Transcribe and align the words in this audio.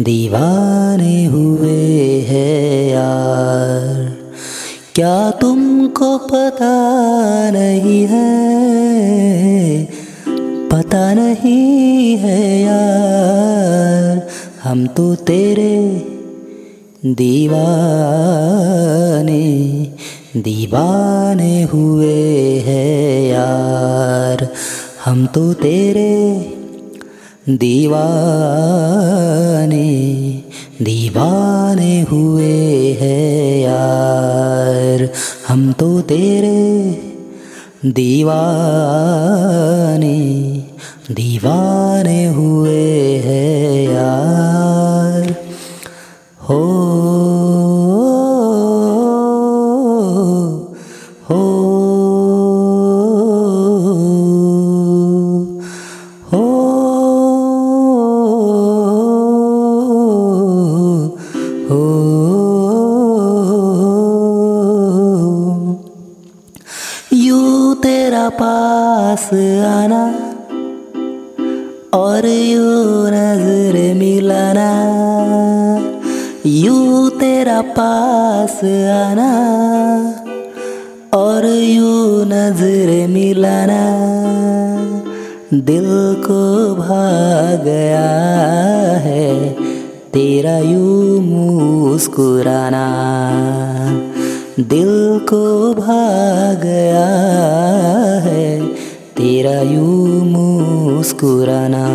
दीवाने 0.00 1.24
हुए 1.24 2.20
हैं 2.20 2.90
यार। 2.90 4.16
क्या 4.94 5.30
तुमको 5.30 6.18
पता 6.18 6.75
नहीं 7.50 8.06
है। 8.06 8.24
पता 10.68 11.14
नहीं 11.14 12.16
है 12.16 12.60
यार, 12.62 14.26
हम 14.64 14.86
तो 14.86 15.14
तेरे 15.14 15.76
दीवाने 17.06 17.66
दीवाने 20.36 21.62
हुए 21.62 22.58
हैं 22.60 23.30
यार। 23.30 24.48
हम 25.04 25.26
तो 25.26 25.52
तेरे 25.52 26.14
दीवाने 27.48 28.16
दीवाने 30.82 32.00
हुए 32.02 32.54
हैं 32.92 33.60
यार। 33.60 35.08
हम 35.48 35.72
तो 35.72 36.00
तेरे 36.00 36.58
दीवाने 37.84 40.16
दीवाने 41.10 42.26
हुए 42.26 43.18
हैं 43.18 43.90
यार। 43.90 44.35
आना 69.66 70.02
और 71.94 72.26
यू 72.26 72.66
नज़र 73.12 73.76
मिलाना। 73.94 74.70
यू 76.46 77.08
तेरा 77.20 77.60
पास 77.78 78.60
आना 78.94 79.30
और 81.14 81.46
यू 81.46 81.92
नज़र 82.24 82.90
मिलाना। 83.08 83.82
दिल 85.66 85.88
को 86.24 86.42
भाग 86.74 87.64
गया 87.64 88.08
है, 89.04 89.28
तेरा 90.12 90.58
यू 90.58 91.20
मुस्कुराना। 91.20 92.86
दिल 94.68 94.92
को 95.28 95.44
भाग 95.74 96.62
गया 96.62 97.06
है 98.24 98.55
तेरा 99.16 99.60
यू 99.60 100.24
मुस्कुराना। 100.24 101.88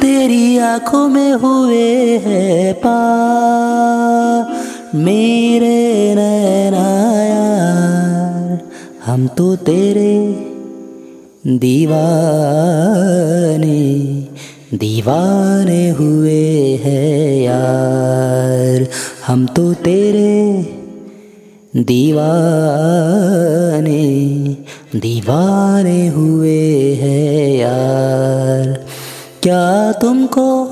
तेरी 0.00 0.58
आँखों 0.58 1.08
में 1.08 1.32
हुए 1.32 2.18
है 2.18 2.72
पा। 2.72 3.00
मेरे 4.94 6.14
नैना 6.14 7.22
यार, 7.22 8.58
हम 9.06 9.26
तो 9.26 9.56
तेरे 9.56 10.44
दीवाने 11.46 14.00
दीवाने 14.74 15.90
हुए 15.90 16.76
हैं 16.76 17.42
यार। 17.42 18.86
हम 19.26 19.46
तो 19.46 19.74
तेरे 19.74 20.66
दीवाने। 21.76 24.39
दीवाने 24.96 26.08
हुए 26.08 26.94
हैं 26.94 27.56
यार। 27.56 28.86
क्या 29.42 29.92
तुमको 29.92 30.64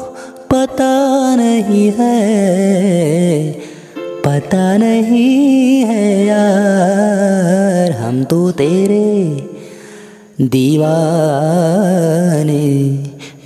पता 0.50 1.36
नहीं 1.36 1.92
है? 1.98 3.56
पता 3.98 4.76
नहीं 4.76 5.80
है 5.80 6.26
यार। 6.26 7.92
हम 7.92 8.24
तो 8.24 8.50
तेरे 8.50 9.46
दीवाने 10.40 12.88